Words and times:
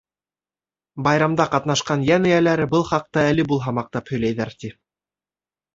Байрамда 1.07 1.47
ҡатнашҡан 1.57 2.07
йән 2.07 2.27
эйәләре 2.31 2.67
был 2.73 2.87
хаҡта 2.95 3.27
әле 3.35 3.47
булһа 3.53 3.79
маҡтап 3.81 4.15
һөйләйҙәр, 4.15 4.57
ти. 4.65 4.77